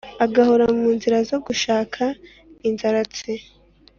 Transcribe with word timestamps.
Agahora 0.25 0.65
mu 0.79 0.89
nzira 0.95 1.17
zo 1.29 1.37
gushaka 1.45 2.01
inzaratsi 2.69 3.31